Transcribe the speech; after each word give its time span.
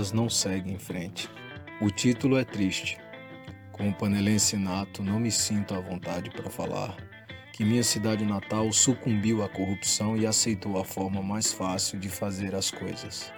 elas 0.00 0.12
não 0.12 0.30
seguem 0.30 0.74
em 0.74 0.78
frente. 0.78 1.28
O 1.78 1.90
título 1.90 2.38
é 2.38 2.44
triste. 2.44 2.98
Como 3.70 3.92
panelense 3.92 4.56
nato, 4.56 5.02
não 5.02 5.20
me 5.20 5.30
sinto 5.30 5.74
à 5.74 5.80
vontade 5.80 6.30
para 6.30 6.48
falar 6.48 6.96
que 7.52 7.64
minha 7.66 7.82
cidade 7.82 8.24
natal 8.24 8.72
sucumbiu 8.72 9.44
à 9.44 9.48
corrupção 9.50 10.16
e 10.16 10.26
aceitou 10.26 10.80
a 10.80 10.84
forma 10.86 11.22
mais 11.22 11.52
fácil 11.52 11.98
de 11.98 12.08
fazer 12.08 12.54
as 12.54 12.70
coisas. 12.70 13.30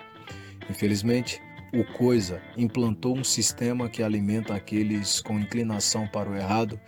Infelizmente, 0.71 1.43
o 1.75 1.83
Coisa 1.83 2.41
implantou 2.57 3.19
um 3.19 3.25
sistema 3.25 3.89
que 3.89 4.01
alimenta 4.01 4.55
aqueles 4.55 5.21
com 5.21 5.41
inclinação 5.41 6.07
para 6.07 6.31
o 6.31 6.37
errado 6.37 6.79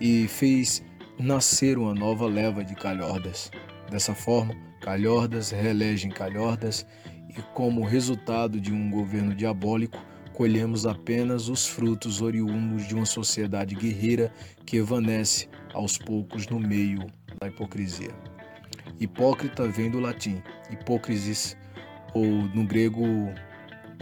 e 0.00 0.28
fez 0.28 0.84
nascer 1.18 1.76
uma 1.76 1.92
nova 1.92 2.28
leva 2.28 2.62
de 2.62 2.76
calhordas. 2.76 3.50
Dessa 3.90 4.14
forma, 4.14 4.54
calhordas 4.84 5.50
reelegem 5.50 6.10
calhordas 6.10 6.86
e, 7.30 7.40
como 7.54 7.82
resultado 7.82 8.60
de 8.60 8.70
um 8.70 8.90
governo 8.90 9.34
diabólico, 9.34 9.98
colhemos 10.34 10.84
apenas 10.84 11.48
os 11.48 11.66
frutos 11.66 12.20
oriundos 12.20 12.86
de 12.86 12.94
uma 12.94 13.06
sociedade 13.06 13.74
guerreira 13.74 14.30
que 14.66 14.76
evanece 14.76 15.48
aos 15.72 15.96
poucos 15.96 16.46
no 16.48 16.60
meio 16.60 17.06
da 17.40 17.48
hipocrisia. 17.48 18.10
Hipócrita 19.00 19.66
vem 19.66 19.90
do 19.90 20.00
latim 20.00 20.42
hipocrisis, 20.70 21.56
ou 22.12 22.26
no 22.26 22.66
grego 22.66 23.04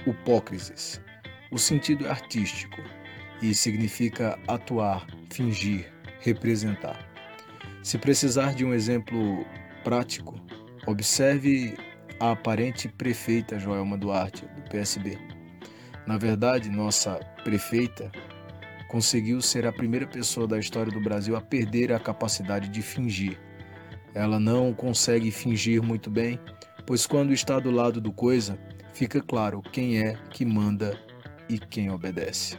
upócrisis. 0.05 1.01
O 1.53 1.59
sentido 1.59 2.07
é 2.07 2.11
artístico 2.11 2.83
e 3.41 3.55
significa 3.55 4.37
atuar, 4.49 5.07
fingir, 5.31 5.93
representar. 6.21 7.09
Se 7.85 7.99
precisar 7.99 8.55
de 8.55 8.65
um 8.65 8.75
exemplo 8.75 9.47
prático, 9.85 10.35
observe 10.87 11.75
a 12.19 12.33
aparente 12.33 12.89
prefeita 12.89 13.59
Joelma 13.59 13.97
Duarte, 13.97 14.47
do 14.47 14.63
PSB. 14.71 15.19
Na 16.07 16.19
verdade, 16.19 16.69
nossa 16.71 17.21
prefeita 17.45 18.11
conseguiu 18.89 19.41
ser 19.41 19.67
a 19.67 19.73
primeira 19.73 20.07
pessoa 20.07 20.47
da 20.47 20.59
história 20.59 20.93
do 20.93 21.01
Brasil 21.01 21.37
a 21.37 21.41
perder 21.41 21.93
a 21.93 21.99
capacidade 21.99 22.69
de 22.69 22.83
fingir. 22.83 23.39
Ela 24.15 24.39
não 24.39 24.75
consegue 24.75 25.31
fingir 25.31 25.83
muito 25.83 26.11
bem, 26.11 26.39
pois 26.87 27.07
quando 27.07 27.33
está 27.33 27.59
do 27.59 27.71
lado 27.71 28.01
do 28.01 28.13
coisa, 28.13 28.59
fica 28.93 29.21
claro 29.21 29.63
quem 29.63 29.99
é 29.99 30.15
que 30.31 30.45
manda 30.45 30.99
e 31.49 31.59
quem 31.59 31.91
obedece. 31.91 32.59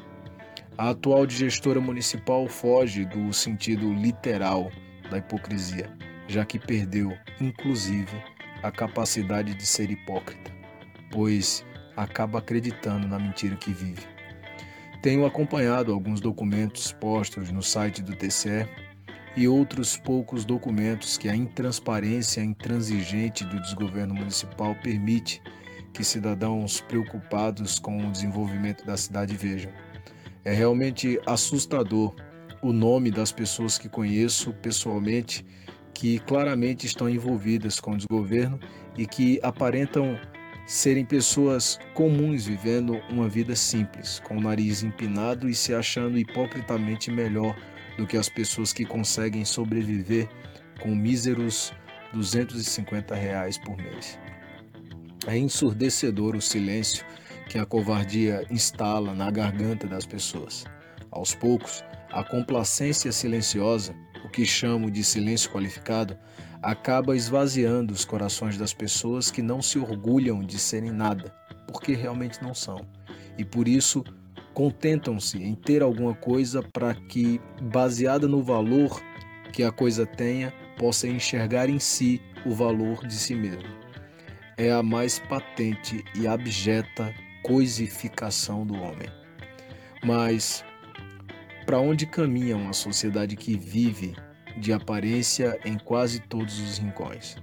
A 0.78 0.90
atual 0.90 1.30
gestora 1.30 1.80
municipal 1.80 2.48
foge 2.48 3.06
do 3.06 3.32
sentido 3.32 3.94
literal 3.94 4.72
da 5.12 5.20
hipocrisia, 5.20 5.96
já 6.34 6.44
que 6.44 6.58
perdeu, 6.58 7.16
inclusive, 7.40 8.18
a 8.64 8.72
capacidade 8.72 9.54
de 9.54 9.66
ser 9.68 9.92
hipócrita, 9.92 10.52
pois 11.12 11.64
acaba 11.96 12.40
acreditando 12.40 13.08
na 13.08 13.20
mentira 13.20 13.56
que 13.56 13.72
vive. 13.72 14.02
Tenho 15.04 15.28
acompanhado 15.28 15.94
alguns 15.94 16.20
documentos 16.20 16.92
postos 16.92 17.52
no 17.52 17.62
site 17.62 18.02
do 18.02 18.16
TCE 18.16 18.68
e 19.36 19.48
outros 19.48 19.96
poucos 19.96 20.44
documentos 20.44 21.20
que 21.20 21.30
a 21.30 21.36
intransparência 21.36 22.42
intransigente 22.42 23.46
do 23.46 23.62
desgoverno 23.62 24.16
municipal 24.16 24.74
permite 24.82 25.40
que 25.94 26.04
cidadãos 26.04 26.82
preocupados 26.82 27.78
com 27.78 28.08
o 28.08 28.12
desenvolvimento 28.12 28.84
da 28.84 28.98
cidade 28.98 29.38
vejam. 29.38 29.72
É 30.44 30.52
realmente 30.52 31.20
assustador 31.28 32.16
o 32.60 32.74
nome 32.74 33.12
das 33.12 33.32
pessoas 33.32 33.78
que 33.78 33.88
conheço 33.88 34.52
pessoalmente 34.54 35.46
que 35.94 36.20
claramente 36.20 36.86
estão 36.86 37.10
envolvidas 37.10 37.80
com 37.80 37.92
o 37.92 37.98
desgoverno 37.98 38.60
e 38.98 39.06
que 39.06 39.40
aparentam 39.44 40.20
serem 40.66 41.06
pessoas 41.06 41.78
comuns 41.94 42.46
vivendo 42.46 42.96
uma 43.10 43.28
vida 43.28 43.56
simples, 43.56 44.20
com 44.20 44.38
o 44.38 44.42
nariz 44.42 44.82
empinado 44.82 45.50
e 45.50 45.56
se 45.56 45.74
achando 45.74 46.18
hipocritamente 46.18 47.12
melhor 47.12 47.56
do 47.98 48.08
que 48.08 48.18
as 48.18 48.30
pessoas 48.30 48.72
que 48.72 48.86
conseguem 48.86 49.46
sobreviver 49.46 50.28
com 50.82 50.96
míseros 50.96 51.74
250 52.14 53.14
reais 53.14 53.58
por 53.58 53.76
mês. 53.78 54.18
É 55.28 55.38
ensurdecedor 55.38 56.36
o 56.36 56.42
silêncio 56.42 57.06
que 57.48 57.58
a 57.58 57.66
covardia 57.66 58.46
instala 58.50 59.14
na 59.14 59.30
garganta 59.30 59.88
das 59.88 60.06
pessoas. 60.06 60.66
Aos 61.12 61.36
poucos, 61.36 61.84
a 62.12 62.24
complacência 62.24 63.12
silenciosa, 63.12 63.96
o 64.24 64.30
que 64.30 64.46
chamo 64.46 64.90
de 64.90 65.04
silêncio 65.04 65.52
qualificado, 65.52 66.18
acaba 66.62 67.16
esvaziando 67.16 67.94
os 67.94 68.06
corações 68.06 68.58
das 68.58 68.74
pessoas 68.74 69.30
que 69.30 69.42
não 69.42 69.62
se 69.62 69.78
orgulham 69.78 70.42
de 70.42 70.58
serem 70.58 70.92
nada, 70.92 71.34
porque 71.68 71.94
realmente 71.94 72.42
não 72.42 72.54
são. 72.54 72.86
E 73.38 73.44
por 73.44 73.68
isso 73.68 74.04
contentam-se 74.54 75.42
em 75.42 75.56
ter 75.56 75.82
alguma 75.82 76.14
coisa 76.14 76.62
para 76.62 76.94
que, 76.94 77.42
baseada 77.62 78.28
no 78.28 78.42
valor 78.42 79.02
que 79.52 79.64
a 79.64 79.72
coisa 79.72 80.06
tenha, 80.06 80.54
possa 80.78 81.08
enxergar 81.08 81.70
em 81.70 81.80
si 81.80 82.22
o 82.46 82.52
valor 82.52 83.06
de 83.06 83.14
si 83.14 83.36
mesmo 83.36 83.84
é 84.58 84.72
a 84.72 84.84
mais 84.84 85.20
patente 85.20 86.04
e 86.16 86.28
abjeta 86.28 87.14
coisificação 87.42 88.66
do 88.66 88.76
homem. 88.76 89.10
Mas 90.04 90.64
para 91.66 91.80
onde 91.80 92.06
caminha 92.06 92.56
uma 92.56 92.74
sociedade 92.74 93.36
que 93.36 93.58
vive 93.58 94.16
de 94.58 94.72
aparência 94.74 95.60
em 95.66 95.78
quase 95.78 96.20
todos 96.20 96.60
os 96.60 96.78
rincões? 96.78 97.38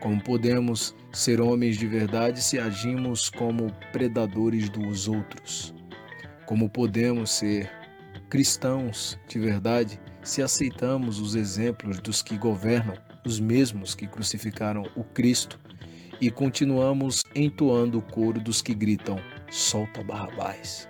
Como 0.00 0.22
podemos 0.22 0.94
ser 1.12 1.40
homens 1.40 1.76
de 1.76 1.86
verdade 1.86 2.42
se 2.42 2.58
agimos 2.58 3.28
como 3.28 3.72
predadores 3.92 4.68
dos 4.68 5.08
outros? 5.08 5.74
Como 6.46 6.68
podemos 6.68 7.30
ser 7.30 7.70
cristãos 8.30 9.18
de 9.26 9.38
verdade 9.38 10.00
se 10.22 10.42
aceitamos 10.42 11.20
os 11.20 11.34
exemplos 11.34 11.98
dos 11.98 12.22
que 12.22 12.36
governam, 12.36 12.94
os 13.24 13.40
mesmos 13.40 13.94
que 13.94 14.06
crucificaram 14.06 14.84
o 14.94 15.02
Cristo 15.02 15.58
e 16.20 16.30
continuamos 16.30 17.22
entoando 17.34 17.98
o 17.98 18.02
coro 18.02 18.40
dos 18.40 18.60
que 18.60 18.74
gritam: 18.74 19.18
Solta 19.50 20.02
Barrabás. 20.02 20.88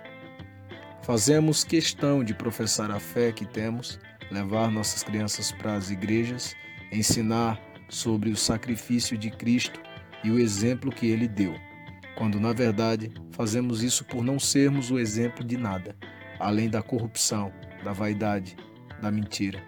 Fazemos 1.01 1.63
questão 1.63 2.23
de 2.23 2.33
professar 2.33 2.91
a 2.91 2.99
fé 2.99 3.31
que 3.31 3.45
temos, 3.45 3.99
levar 4.31 4.71
nossas 4.71 5.03
crianças 5.03 5.51
para 5.51 5.75
as 5.75 5.89
igrejas, 5.89 6.55
ensinar 6.91 7.59
sobre 7.89 8.29
o 8.29 8.35
sacrifício 8.35 9.17
de 9.17 9.31
Cristo 9.31 9.79
e 10.23 10.29
o 10.29 10.39
exemplo 10.39 10.91
que 10.91 11.07
ele 11.07 11.27
deu, 11.27 11.55
quando 12.15 12.39
na 12.39 12.53
verdade 12.53 13.11
fazemos 13.31 13.81
isso 13.81 14.05
por 14.05 14.23
não 14.23 14.37
sermos 14.37 14.91
o 14.91 14.99
exemplo 14.99 15.43
de 15.43 15.57
nada, 15.57 15.95
além 16.39 16.69
da 16.69 16.83
corrupção, 16.83 17.51
da 17.83 17.93
vaidade, 17.93 18.55
da 19.01 19.09
mentira. 19.09 19.63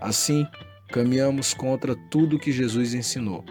Assim, 0.00 0.46
caminhamos 0.90 1.52
contra 1.52 1.94
tudo 2.08 2.38
que 2.38 2.52
Jesus 2.52 2.94
ensinou 2.94 3.44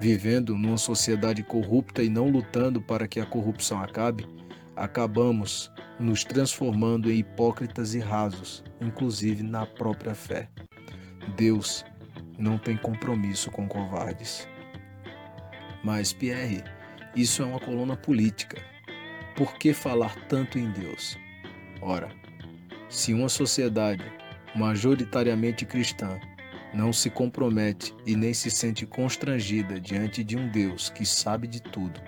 vivendo 0.00 0.56
numa 0.56 0.78
sociedade 0.78 1.42
corrupta 1.42 2.02
e 2.02 2.08
não 2.08 2.30
lutando 2.30 2.80
para 2.80 3.06
que 3.06 3.20
a 3.20 3.26
corrupção 3.26 3.82
acabe, 3.82 4.26
acabamos 4.74 5.70
nos 6.00 6.24
transformando 6.24 7.12
em 7.12 7.18
hipócritas 7.18 7.94
e 7.94 7.98
rasos, 7.98 8.64
inclusive 8.80 9.42
na 9.42 9.66
própria 9.66 10.14
fé. 10.14 10.48
Deus 11.36 11.84
não 12.38 12.56
tem 12.56 12.76
compromisso 12.76 13.50
com 13.50 13.68
covardes. 13.68 14.48
Mas, 15.84 16.12
Pierre, 16.12 16.64
isso 17.14 17.42
é 17.42 17.44
uma 17.44 17.60
coluna 17.60 17.96
política. 17.96 18.56
Por 19.36 19.54
que 19.58 19.74
falar 19.74 20.14
tanto 20.26 20.58
em 20.58 20.70
Deus? 20.72 21.18
Ora, 21.82 22.08
se 22.88 23.12
uma 23.12 23.28
sociedade 23.28 24.04
majoritariamente 24.54 25.66
cristã 25.66 26.18
não 26.72 26.92
se 26.92 27.10
compromete 27.10 27.94
e 28.06 28.16
nem 28.16 28.32
se 28.32 28.50
sente 28.50 28.86
constrangida 28.86 29.78
diante 29.78 30.24
de 30.24 30.36
um 30.36 30.48
Deus 30.48 30.88
que 30.88 31.04
sabe 31.04 31.46
de 31.46 31.60
tudo, 31.60 32.00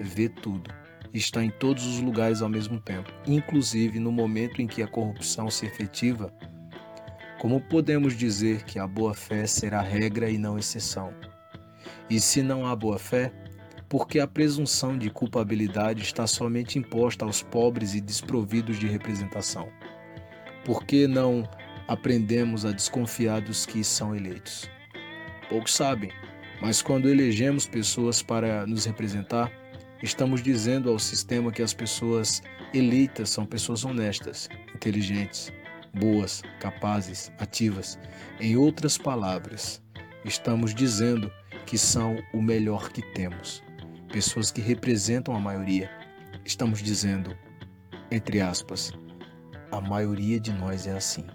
vê 0.00 0.28
tudo, 0.28 0.70
está 1.18 1.42
em 1.44 1.50
todos 1.50 1.86
os 1.86 2.00
lugares 2.00 2.42
ao 2.42 2.48
mesmo 2.48 2.80
tempo, 2.80 3.12
inclusive 3.26 3.98
no 3.98 4.10
momento 4.10 4.60
em 4.60 4.66
que 4.66 4.82
a 4.82 4.88
corrupção 4.88 5.50
se 5.50 5.64
efetiva, 5.64 6.32
como 7.38 7.60
podemos 7.60 8.16
dizer 8.16 8.64
que 8.64 8.78
a 8.78 8.86
boa-fé 8.86 9.46
será 9.46 9.80
regra 9.80 10.30
e 10.30 10.38
não 10.38 10.58
exceção? 10.58 11.12
E 12.10 12.20
se 12.20 12.42
não 12.42 12.66
há 12.66 12.74
boa-fé, 12.74 13.32
porque 13.88 14.18
a 14.18 14.26
presunção 14.26 14.98
de 14.98 15.10
culpabilidade 15.10 16.02
está 16.02 16.26
somente 16.26 16.78
imposta 16.78 17.24
aos 17.24 17.42
pobres 17.42 17.94
e 17.94 18.00
desprovidos 18.00 18.78
de 18.78 18.86
representação? 18.86 19.68
Por 20.64 20.84
que 20.84 21.06
não 21.06 21.48
aprendemos 21.86 22.64
a 22.64 22.72
desconfiar 22.72 23.40
dos 23.40 23.66
que 23.66 23.84
são 23.84 24.14
eleitos. 24.14 24.70
Poucos 25.48 25.74
sabem, 25.74 26.10
mas 26.60 26.80
quando 26.80 27.08
elegemos 27.08 27.66
pessoas 27.66 28.22
para 28.22 28.66
nos 28.66 28.84
representar, 28.84 29.52
estamos 30.02 30.42
dizendo 30.42 30.90
ao 30.90 30.98
sistema 30.98 31.52
que 31.52 31.62
as 31.62 31.72
pessoas 31.72 32.42
eleitas 32.72 33.30
são 33.30 33.46
pessoas 33.46 33.84
honestas, 33.84 34.48
inteligentes, 34.74 35.52
boas, 35.94 36.42
capazes, 36.60 37.32
ativas. 37.38 37.98
Em 38.40 38.56
outras 38.56 38.98
palavras, 38.98 39.82
estamos 40.24 40.74
dizendo 40.74 41.30
que 41.66 41.78
são 41.78 42.16
o 42.32 42.42
melhor 42.42 42.90
que 42.90 43.02
temos, 43.12 43.62
pessoas 44.12 44.50
que 44.50 44.60
representam 44.60 45.34
a 45.34 45.40
maioria, 45.40 45.90
estamos 46.44 46.82
dizendo, 46.82 47.36
entre 48.10 48.40
aspas, 48.40 48.92
a 49.70 49.80
maioria 49.80 50.38
de 50.38 50.52
nós 50.52 50.86
é 50.86 50.92
assim. 50.92 51.26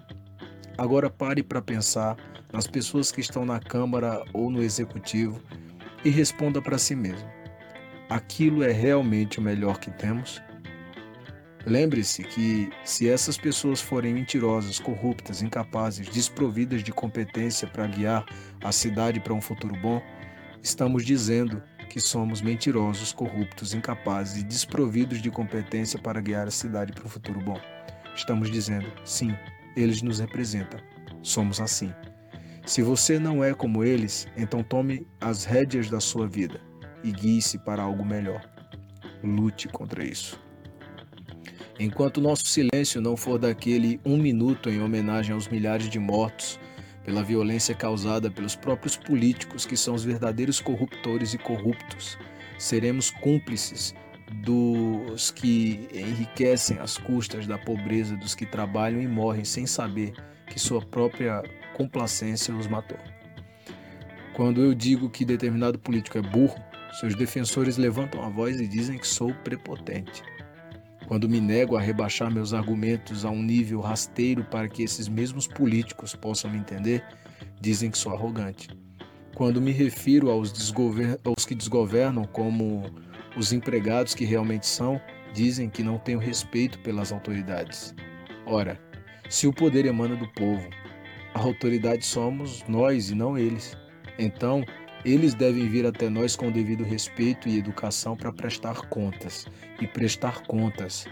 Agora 0.78 1.10
pare 1.10 1.42
para 1.42 1.60
pensar 1.60 2.16
nas 2.52 2.66
pessoas 2.66 3.12
que 3.12 3.20
estão 3.20 3.44
na 3.44 3.60
Câmara 3.60 4.24
ou 4.32 4.50
no 4.50 4.62
Executivo 4.62 5.42
e 6.04 6.10
responda 6.10 6.62
para 6.62 6.78
si 6.78 6.94
mesmo: 6.94 7.28
aquilo 8.10 8.64
é 8.64 8.72
realmente 8.72 9.38
o 9.38 9.42
melhor 9.42 9.78
que 9.78 9.90
temos? 9.92 10.42
Lembre-se 11.64 12.24
que, 12.24 12.70
se 12.84 13.08
essas 13.08 13.38
pessoas 13.38 13.80
forem 13.80 14.14
mentirosas, 14.14 14.80
corruptas, 14.80 15.42
incapazes, 15.42 16.08
desprovidas 16.08 16.82
de 16.82 16.90
competência 16.90 17.68
para 17.68 17.86
guiar 17.86 18.26
a 18.64 18.72
cidade 18.72 19.20
para 19.20 19.32
um 19.32 19.40
futuro 19.40 19.76
bom, 19.80 20.02
estamos 20.60 21.04
dizendo 21.04 21.62
que 21.88 22.00
somos 22.00 22.40
mentirosos, 22.40 23.12
corruptos, 23.12 23.74
incapazes 23.74 24.42
e 24.42 24.44
desprovidos 24.44 25.22
de 25.22 25.30
competência 25.30 25.98
para 25.98 26.20
guiar 26.20 26.48
a 26.48 26.50
cidade 26.50 26.92
para 26.92 27.04
um 27.04 27.08
futuro 27.08 27.40
bom. 27.40 27.60
Estamos 28.16 28.50
dizendo, 28.50 28.90
sim, 29.04 29.36
eles 29.76 30.02
nos 30.02 30.18
representam. 30.18 30.80
Somos 31.22 31.60
assim. 31.60 31.92
Se 32.64 32.82
você 32.82 33.18
não 33.18 33.44
é 33.44 33.54
como 33.54 33.84
eles, 33.84 34.26
então 34.36 34.62
tome 34.62 35.06
as 35.20 35.44
rédeas 35.44 35.90
da 35.90 36.00
sua 36.00 36.26
vida 36.26 36.69
e 37.02 37.10
guie-se 37.10 37.58
para 37.58 37.82
algo 37.82 38.04
melhor. 38.04 38.42
Lute 39.22 39.68
contra 39.68 40.04
isso. 40.04 40.40
Enquanto 41.78 42.20
nosso 42.20 42.44
silêncio 42.46 43.00
não 43.00 43.16
for 43.16 43.38
daquele 43.38 43.98
um 44.04 44.16
minuto 44.16 44.68
em 44.68 44.82
homenagem 44.82 45.32
aos 45.32 45.48
milhares 45.48 45.88
de 45.88 45.98
mortos 45.98 46.60
pela 47.04 47.22
violência 47.22 47.74
causada 47.74 48.30
pelos 48.30 48.54
próprios 48.54 48.96
políticos 48.96 49.64
que 49.64 49.76
são 49.76 49.94
os 49.94 50.04
verdadeiros 50.04 50.60
corruptores 50.60 51.32
e 51.32 51.38
corruptos, 51.38 52.18
seremos 52.58 53.10
cúmplices 53.10 53.94
dos 54.44 55.30
que 55.30 55.88
enriquecem 55.92 56.78
às 56.78 56.98
custas 56.98 57.46
da 57.46 57.58
pobreza 57.58 58.16
dos 58.16 58.34
que 58.34 58.44
trabalham 58.44 59.00
e 59.00 59.08
morrem 59.08 59.44
sem 59.44 59.66
saber 59.66 60.12
que 60.46 60.58
sua 60.58 60.80
própria 60.84 61.42
complacência 61.74 62.54
os 62.54 62.66
matou. 62.66 62.98
Quando 64.34 64.62
eu 64.62 64.74
digo 64.74 65.08
que 65.08 65.24
determinado 65.24 65.78
político 65.78 66.18
é 66.18 66.22
burro, 66.22 66.62
seus 66.98 67.14
defensores 67.14 67.76
levantam 67.76 68.24
a 68.24 68.28
voz 68.28 68.60
e 68.60 68.66
dizem 68.66 68.98
que 68.98 69.06
sou 69.06 69.32
prepotente. 69.34 70.22
Quando 71.06 71.28
me 71.28 71.40
nego 71.40 71.76
a 71.76 71.80
rebaixar 71.80 72.30
meus 72.30 72.52
argumentos 72.52 73.24
a 73.24 73.30
um 73.30 73.42
nível 73.42 73.80
rasteiro 73.80 74.44
para 74.44 74.68
que 74.68 74.82
esses 74.82 75.08
mesmos 75.08 75.46
políticos 75.46 76.14
possam 76.14 76.50
me 76.50 76.58
entender, 76.58 77.04
dizem 77.60 77.90
que 77.90 77.98
sou 77.98 78.12
arrogante. 78.12 78.68
Quando 79.34 79.60
me 79.60 79.72
refiro 79.72 80.30
aos, 80.30 80.52
aos 81.24 81.46
que 81.46 81.54
desgovernam 81.54 82.24
como 82.24 82.84
os 83.36 83.52
empregados 83.52 84.14
que 84.14 84.24
realmente 84.24 84.66
são, 84.66 85.00
dizem 85.32 85.68
que 85.68 85.82
não 85.82 85.98
tenho 85.98 86.18
respeito 86.18 86.78
pelas 86.80 87.12
autoridades. 87.12 87.94
Ora, 88.46 88.78
se 89.28 89.46
o 89.46 89.52
poder 89.52 89.86
emana 89.86 90.16
do 90.16 90.28
povo, 90.32 90.68
a 91.34 91.40
autoridade 91.40 92.04
somos 92.04 92.64
nós 92.68 93.10
e 93.10 93.14
não 93.14 93.38
eles. 93.38 93.76
Então, 94.18 94.64
eles 95.04 95.34
devem 95.34 95.68
vir 95.68 95.86
até 95.86 96.08
nós 96.08 96.36
com 96.36 96.48
o 96.48 96.52
devido 96.52 96.84
respeito 96.84 97.48
e 97.48 97.58
educação 97.58 98.16
para 98.16 98.32
prestar 98.32 98.88
contas. 98.88 99.46
E 99.80 99.86
prestar 99.86 100.42
contas 100.42 101.06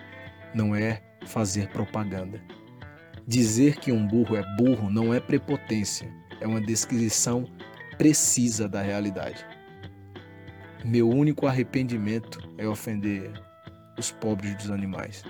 não 0.55 0.75
é 0.75 1.03
fazer 1.27 1.69
propaganda. 1.69 2.41
Dizer 3.27 3.77
que 3.77 3.93
um 3.93 4.07
burro 4.07 4.37
é 4.37 4.57
burro 4.57 4.91
não 4.91 5.13
é 5.13 5.21
prepotência, 5.21 6.11
é 6.41 6.47
uma 6.47 6.61
descrição 6.61 7.45
precisa 7.99 8.69
da 8.69 8.81
realidade. 8.81 9.45
Meu 10.85 11.09
único 11.09 11.47
arrependimento 11.47 12.39
é 12.57 12.67
ofender 12.67 13.33
os 13.99 14.13
pobres 14.13 14.55
dos 14.55 14.71
animais. 14.71 15.25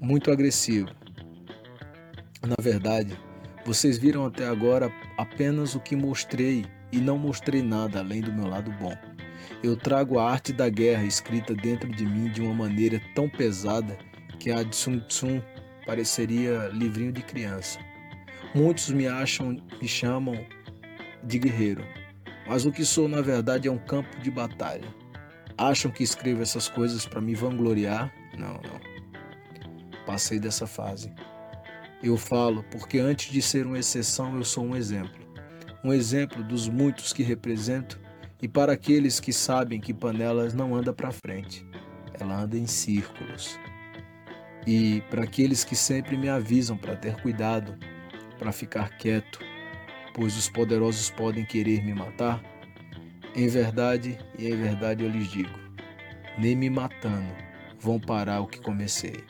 Muito 0.00 0.30
agressivo. 0.30 0.88
Na 2.46 2.54
verdade, 2.60 3.18
vocês 3.64 3.98
viram 3.98 4.24
até 4.24 4.46
agora 4.46 4.90
apenas 5.18 5.74
o 5.74 5.80
que 5.80 5.96
mostrei 5.96 6.64
e 6.92 6.98
não 6.98 7.18
mostrei 7.18 7.62
nada 7.62 8.00
além 8.00 8.20
do 8.20 8.32
meu 8.32 8.46
lado 8.46 8.70
bom. 8.72 8.96
Eu 9.62 9.76
trago 9.76 10.18
a 10.18 10.30
arte 10.30 10.52
da 10.52 10.68
guerra 10.68 11.04
escrita 11.04 11.54
dentro 11.54 11.88
de 11.88 12.04
mim 12.04 12.30
de 12.30 12.40
uma 12.40 12.54
maneira 12.54 13.00
tão 13.14 13.28
pesada 13.28 13.96
que 14.38 14.50
a 14.50 14.62
de 14.62 14.74
Sun 14.74 15.00
Tzu 15.00 15.42
pareceria 15.86 16.68
livrinho 16.72 17.12
de 17.12 17.22
criança. 17.22 17.78
Muitos 18.54 18.90
me 18.90 19.06
acham, 19.06 19.56
me 19.80 19.88
chamam 19.88 20.46
de 21.22 21.38
guerreiro, 21.38 21.84
mas 22.46 22.64
o 22.64 22.72
que 22.72 22.84
sou 22.84 23.08
na 23.08 23.20
verdade 23.20 23.68
é 23.68 23.70
um 23.70 23.78
campo 23.78 24.18
de 24.20 24.30
batalha. 24.30 24.88
Acham 25.58 25.90
que 25.90 26.02
escrevo 26.02 26.42
essas 26.42 26.68
coisas 26.68 27.06
para 27.06 27.20
me 27.20 27.34
vangloriar? 27.34 28.12
Não, 28.36 28.54
não. 28.54 30.04
Passei 30.04 30.38
dessa 30.38 30.66
fase. 30.66 31.12
Eu 32.02 32.16
falo 32.16 32.62
porque 32.70 32.98
antes 32.98 33.32
de 33.32 33.40
ser 33.40 33.66
uma 33.66 33.78
exceção, 33.78 34.36
eu 34.36 34.44
sou 34.44 34.64
um 34.64 34.76
exemplo 34.76 35.25
um 35.86 35.92
exemplo 35.92 36.42
dos 36.42 36.68
muitos 36.68 37.12
que 37.12 37.22
represento 37.22 38.00
e 38.42 38.48
para 38.48 38.72
aqueles 38.72 39.20
que 39.20 39.32
sabem 39.32 39.80
que 39.80 39.94
Panelas 39.94 40.52
não 40.52 40.74
anda 40.74 40.92
para 40.92 41.12
frente, 41.12 41.64
ela 42.18 42.40
anda 42.40 42.58
em 42.58 42.66
círculos. 42.66 43.56
E 44.66 45.00
para 45.08 45.22
aqueles 45.22 45.62
que 45.62 45.76
sempre 45.76 46.16
me 46.16 46.28
avisam 46.28 46.76
para 46.76 46.96
ter 46.96 47.14
cuidado, 47.22 47.78
para 48.36 48.50
ficar 48.50 48.98
quieto, 48.98 49.38
pois 50.12 50.36
os 50.36 50.48
poderosos 50.48 51.08
podem 51.08 51.44
querer 51.44 51.84
me 51.84 51.94
matar, 51.94 52.42
em 53.36 53.46
verdade 53.46 54.18
e 54.36 54.48
em 54.48 54.56
verdade 54.56 55.04
eu 55.04 55.08
lhes 55.08 55.30
digo: 55.30 55.56
nem 56.36 56.56
me 56.56 56.68
matando 56.68 57.32
vão 57.78 58.00
parar 58.00 58.40
o 58.40 58.48
que 58.48 58.60
comecei. 58.60 59.24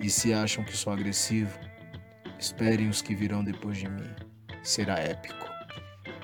E 0.00 0.10
se 0.10 0.34
acham 0.34 0.64
que 0.64 0.76
sou 0.76 0.92
agressivo, 0.92 1.56
esperem 2.36 2.88
os 2.88 3.00
que 3.00 3.14
virão 3.14 3.44
depois 3.44 3.78
de 3.78 3.88
mim. 3.88 4.10
Será 4.64 4.98
épico. 4.98 5.53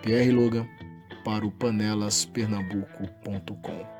Pierre 0.02 0.32
Logan 0.32 0.68
para 1.24 1.46
o 1.46 1.50
panelaspernambuco.com. 1.50 3.99